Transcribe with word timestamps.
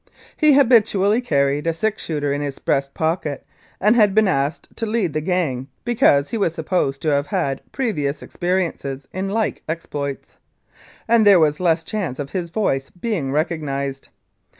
He 0.35 0.53
habitually 0.53 1.21
carried 1.21 1.67
a 1.67 1.75
six 1.75 2.01
shooter 2.01 2.33
in 2.33 2.41
his 2.41 2.57
breast 2.57 2.95
pocket, 2.95 3.45
and 3.79 3.95
had 3.95 4.15
been 4.15 4.27
asked 4.27 4.67
to 4.77 4.87
lead 4.87 5.13
the 5.13 5.21
gang 5.21 5.67
because 5.85 6.31
he 6.31 6.39
was 6.39 6.55
supposed 6.55 7.03
to 7.03 7.09
have 7.11 7.27
had 7.27 7.61
previous 7.71 8.23
ex 8.23 8.35
periences 8.35 9.05
in 9.13 9.29
like 9.29 9.61
exploits, 9.69 10.37
and 11.07 11.23
there 11.23 11.39
was 11.39 11.59
less 11.59 11.83
chance 11.83 12.17
of 12.17 12.31
his 12.31 12.49
voice 12.49 12.89
being 12.99 13.31
recognised. 13.31 14.07